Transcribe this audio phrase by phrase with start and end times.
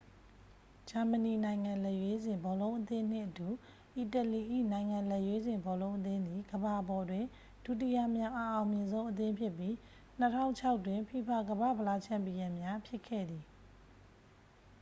[0.89, 3.47] ဂျာမဏီ နိုင်ငံလက်ရွေးစင် ဘောလုံးအသင်းနှင့်အတူ
[3.95, 7.25] အီတလီ၏ နိုင်ငံလက်ရွေးစင် ဘောလုံးအသင်းသည် ကမ္ဘာပေါ်တွင်
[7.65, 9.73] ဒုတိယမြောက် အအောင်မြင်ဆုံး အသင်းဖြစ်ပြီး
[10.29, 13.45] 2006 တွင် ဖီဖာ ကမ္ဘာ့ဖလား ချန်ပီယံများ ဖြစ်ခဲ့သည်